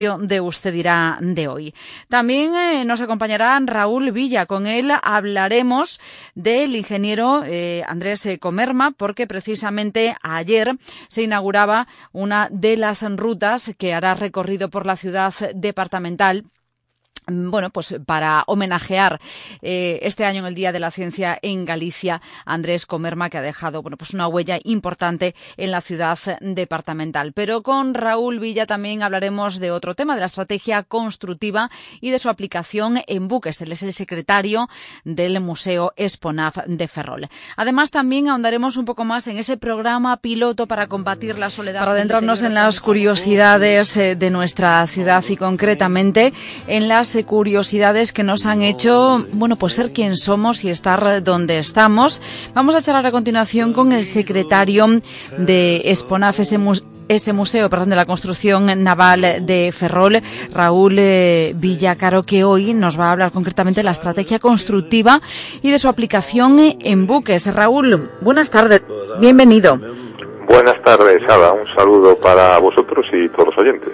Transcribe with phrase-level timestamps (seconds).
[0.00, 1.74] de Usted dirá de hoy.
[2.08, 4.46] También eh, nos acompañará Raúl Villa.
[4.46, 6.00] Con él hablaremos
[6.36, 10.76] del ingeniero eh, Andrés Comerma, porque precisamente ayer
[11.08, 16.44] se inauguraba una de las rutas que hará recorrido por la ciudad departamental
[17.28, 19.20] bueno, pues para homenajear
[19.62, 23.42] eh, este año en el Día de la Ciencia en Galicia, Andrés Comerma, que ha
[23.42, 27.32] dejado bueno, pues una huella importante en la ciudad departamental.
[27.32, 31.70] Pero con Raúl Villa también hablaremos de otro tema, de la estrategia constructiva
[32.00, 33.60] y de su aplicación en buques.
[33.60, 34.68] Él es el secretario
[35.04, 37.28] del Museo Esponaf de Ferrol.
[37.56, 41.80] Además, también ahondaremos un poco más en ese programa piloto para combatir la soledad.
[41.80, 46.32] Para adentrarnos en las curiosidades eh, de nuestra ciudad y concretamente
[46.66, 51.58] en las curiosidades que nos han hecho, bueno, pues ser quien somos y estar donde
[51.58, 52.20] estamos.
[52.54, 55.00] Vamos a charlar a continuación con el secretario
[55.38, 60.22] de Esponaf, ese, museo perdón, de la construcción naval de Ferrol,
[60.52, 65.20] Raúl eh, Villacaro, que hoy nos va a hablar concretamente de la estrategia constructiva
[65.62, 67.52] y de su aplicación en buques.
[67.52, 68.82] Raúl, buenas tardes,
[69.20, 70.07] bienvenido.
[70.58, 71.52] Buenas tardes, Ada.
[71.52, 73.92] Un saludo para vosotros y todos los oyentes.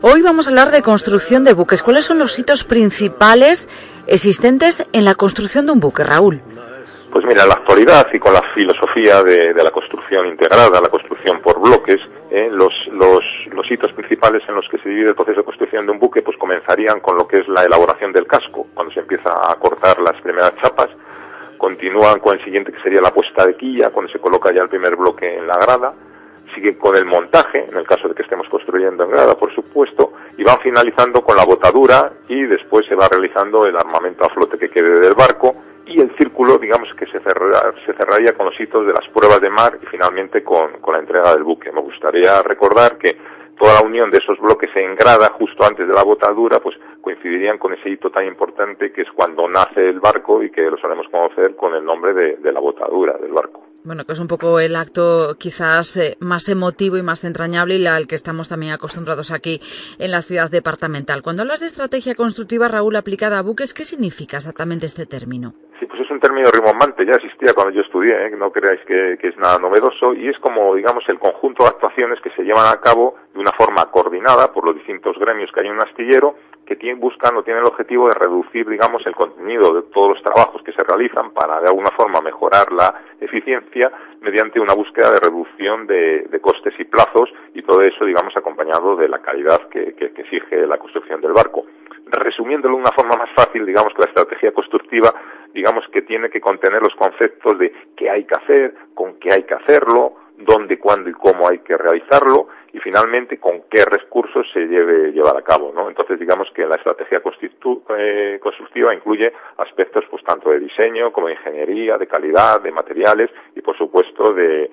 [0.00, 1.82] Hoy vamos a hablar de construcción de buques.
[1.82, 3.68] ¿Cuáles son los hitos principales
[4.06, 6.40] existentes en la construcción de un buque, Raúl?
[7.12, 11.42] Pues mira, en la actualidad y con la filosofía de, la construcción integrada, la construcción
[11.42, 11.98] por bloques,
[12.30, 15.84] eh, los, los, los, hitos principales en los que se divide el proceso de construcción
[15.84, 19.00] de un buque pues comenzarían con lo que es la elaboración del casco, cuando se
[19.00, 20.88] empieza a cortar las primeras chapas,
[21.58, 24.68] continúan con el siguiente que sería la puesta de quilla, cuando se coloca ya el
[24.68, 25.92] primer bloque en la grada,
[26.54, 30.12] siguen con el montaje, en el caso de que estemos construyendo en grada, por supuesto,
[30.36, 34.58] y van finalizando con la botadura y después se va realizando el armamento a flote
[34.58, 38.86] que quede del barco y el círculo, digamos que se, se cerraría con los hitos
[38.86, 41.72] de las pruebas de mar y finalmente con, con la entrega del buque.
[41.72, 43.16] Me gustaría recordar que
[43.58, 47.58] toda la unión de esos bloques en grada justo antes de la botadura, pues coincidirían
[47.58, 51.06] con ese hito tan importante que es cuando nace el barco y que lo sabemos
[51.10, 53.67] conocer con el nombre de, la botadura del barco.
[53.88, 57.86] Bueno, que es un poco el acto quizás eh, más emotivo y más entrañable y
[57.86, 59.62] al que estamos también acostumbrados aquí
[59.98, 61.22] en la ciudad departamental.
[61.22, 65.54] Cuando hablas de estrategia constructiva, Raúl, aplicada a buques, ¿qué significa exactamente este término?
[65.80, 68.30] Sí, pues es un término rimbombante, ya existía cuando yo estudié, ¿eh?
[68.36, 72.28] no creáis que, es nada novedoso, y es como, digamos, el conjunto de actuaciones que
[72.36, 75.72] se llevan a cabo de una forma coordinada por los distintos gremios que hay en
[75.72, 76.34] un astillero,
[76.68, 80.22] que tienen, buscan o tienen el objetivo de reducir, digamos, el contenido de todos los
[80.22, 83.90] trabajos que se realizan para, de alguna forma, mejorar la eficiencia
[84.20, 89.08] mediante una búsqueda de reducción de, costes y plazos, y todo eso, digamos, acompañado de
[89.08, 91.64] la calidad que exige la construcción del barco.
[92.10, 95.12] Resumiéndolo de una forma más fácil, digamos que la estrategia constructiva,
[95.54, 99.42] digamos que tiene que contener los conceptos de qué hay que hacer, con qué hay
[99.44, 102.48] que hacerlo, dónde, cuándo y cómo hay que realizarlo
[102.78, 105.88] y finalmente con qué recursos se debe llevar a cabo, ¿no?
[105.88, 107.20] Entonces digamos que la estrategia
[107.98, 113.30] eh, constructiva incluye aspectos pues tanto de diseño como de ingeniería, de calidad, de materiales
[113.56, 114.70] y por supuesto de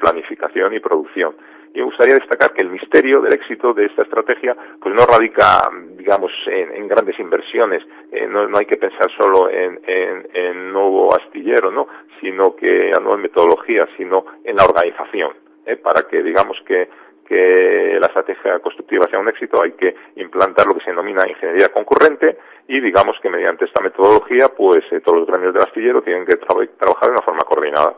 [0.00, 1.34] planificación y producción.
[1.74, 5.70] Y me gustaría destacar que el misterio del éxito de esta estrategia pues no radica,
[5.96, 11.86] digamos, en, grandes inversiones, eh, no, hay que pensar solo en, en, nuevo astillero, ¿no?
[12.20, 15.32] sino que a nuevas metodologías, sino en la organización,
[15.66, 15.76] ¿eh?
[15.76, 16.88] para que, digamos, que
[17.28, 21.68] que la estrategia constructiva sea un éxito, hay que implantar lo que se denomina ingeniería
[21.68, 26.24] concurrente y digamos que mediante esta metodología, pues eh, todos los gremios del astillero tienen
[26.24, 27.94] que trabajar de una forma coordinada.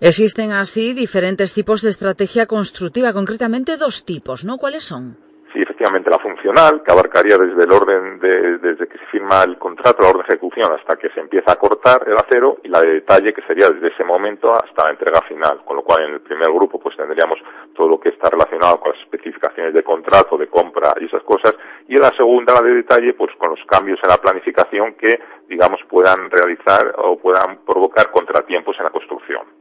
[0.00, 4.58] Existen así diferentes tipos de estrategia constructiva, concretamente dos tipos, ¿no?
[4.58, 5.29] ¿Cuáles son?
[5.60, 9.58] Sí, efectivamente, la funcional, que abarcaría desde el orden, de, desde que se firma el
[9.58, 12.80] contrato, la orden de ejecución, hasta que se empieza a cortar el acero, y la
[12.80, 15.60] de detalle, que sería desde ese momento hasta la entrega final.
[15.66, 17.38] Con lo cual, en el primer grupo, pues tendríamos
[17.74, 21.54] todo lo que está relacionado con las especificaciones de contrato, de compra y esas cosas,
[21.86, 25.20] y en la segunda, la de detalle, pues con los cambios en la planificación que,
[25.46, 29.59] digamos, puedan realizar o puedan provocar contratiempos en la construcción.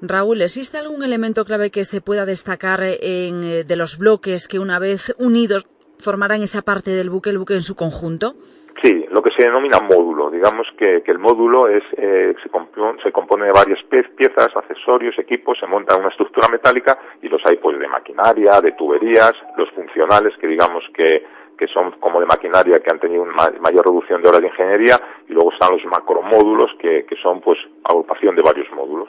[0.00, 4.58] Raúl, ¿existe algún elemento clave que se pueda destacar en, eh, de los bloques que
[4.58, 5.66] una vez unidos
[5.98, 8.34] formarán esa parte del buque, el buque en su conjunto?
[8.82, 10.30] Sí, lo que se denomina módulo.
[10.30, 15.58] Digamos que, el módulo es, eh, se, compone, se, compone, de varias piezas, accesorios, equipos,
[15.58, 20.32] se monta una estructura metálica y los hay pues de maquinaria, de tuberías, los funcionales
[20.40, 21.24] que digamos que,
[21.58, 25.00] que son como de maquinaria que han tenido una mayor reducción de horas de ingeniería
[25.28, 29.08] y luego están los macromódulos que, que son pues agrupación de varios módulos.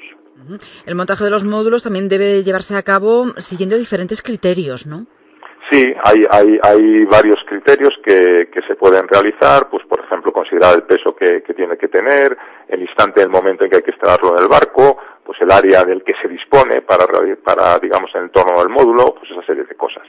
[0.85, 5.05] El montaje de los módulos también debe llevarse a cabo siguiendo diferentes criterios, ¿no?
[5.71, 10.73] Sí, hay, hay, hay varios criterios que, que se pueden realizar, pues por ejemplo considerar
[10.75, 12.35] el peso que, que tiene que tener,
[12.67, 14.97] el instante del momento en que hay que instalarlo en el barco,
[15.29, 17.05] pues el área del que se dispone para,
[17.43, 20.01] para digamos, el entorno del módulo, pues esa serie de cosas.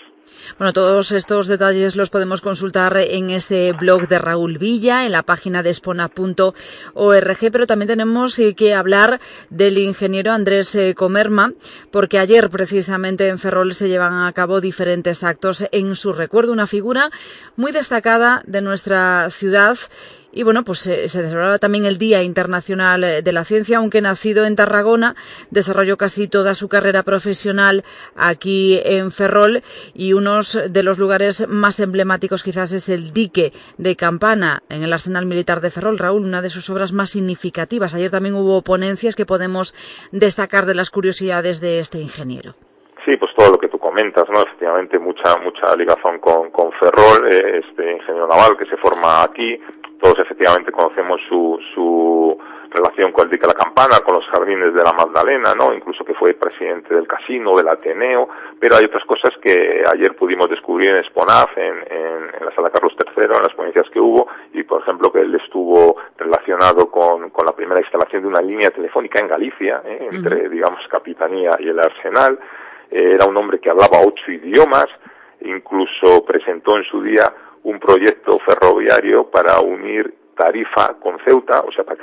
[0.57, 5.23] Bueno, todos estos detalles los podemos consultar en este blog de Raúl Villa, en la
[5.23, 9.21] página de espona.org, pero también tenemos eh, que hablar
[9.51, 11.53] del ingeniero Andrés eh, Comerma,
[11.91, 16.67] porque ayer precisamente en Ferrol se llevan a cabo diferentes actos en su recuerdo, una
[16.67, 17.11] figura
[17.57, 19.77] muy destacada de nuestra ciudad
[20.33, 24.45] y bueno, pues se, celebraba también el Día Internacional eh, de la Ciencia, aunque nacido
[24.45, 25.17] en Tarragona,
[25.51, 27.85] desarrolló casi toda su carrera profesional
[28.17, 29.63] aquí en Ferrol
[29.95, 34.93] y uno de los lugares más emblemáticos quizás es el dique de Campana en el
[34.93, 35.99] Arsenal Militar de Ferrol.
[35.99, 37.95] Raúl, una de sus obras más significativas.
[37.95, 39.75] Ayer también hubo ponencias que podemos
[40.13, 42.55] destacar de las curiosidades de este ingeniero.
[43.05, 44.43] Sí, pues todo lo que tú comentas, ¿no?
[44.43, 49.59] Efectivamente, mucha mucha ligación con, con Ferrol, eh, este ingeniero naval que se forma aquí,
[50.01, 52.39] todos efectivamente conocemos su, su
[52.71, 55.75] relación con el Dique la Campana, con los jardines de la Magdalena, ¿no?
[55.75, 60.49] Incluso que fue presidente del casino, del Ateneo, pero hay otras cosas que ayer pudimos
[60.49, 64.63] descubrir en Esponaf, en, en, la sala Carlos III, en las ponencias que hubo, y
[64.63, 69.21] por ejemplo que él estuvo relacionado con, con la primera instalación de una línea telefónica
[69.21, 70.09] en Galicia, ¿eh?
[70.11, 72.39] entre, digamos, Capitanía y el Arsenal.
[72.91, 74.87] Eh, era un hombre que hablaba ocho idiomas,
[75.43, 77.33] incluso presentó en su día
[77.65, 81.99] un proyecto ferroviario para unir Tarifa con Ceuta, o sea, para,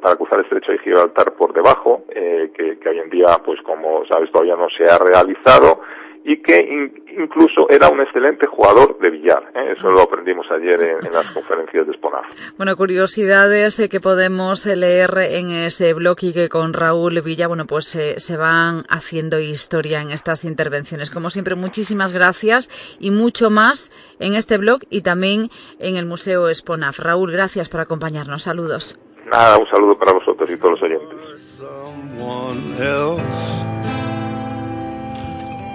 [0.00, 3.60] para cruzar el estrecho de Gibraltar por debajo, eh, que, que, hoy en día, pues
[3.62, 5.80] como sabes, todavía no se ha realizado,
[6.24, 9.50] y que incluso era un excelente jugador de billar.
[9.54, 9.74] ¿eh?
[9.76, 12.26] Eso lo aprendimos ayer en, las conferencias de Sponaf.
[12.56, 17.86] Bueno, curiosidades que podemos leer en ese blog y que con Raúl Villa, bueno, pues
[17.88, 21.10] se van haciendo historia en estas intervenciones.
[21.10, 22.68] Como siempre, muchísimas gracias
[23.00, 26.98] y mucho más en este blog y también en el Museo Sponaf.
[26.98, 28.42] Raúl, gracias por acompañarnos.
[28.42, 28.98] Saludos.
[29.30, 31.18] Nada, un saludo para vosotros y todos los oyentes.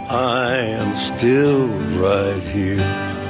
[0.09, 1.67] I am still
[1.99, 3.22] right here.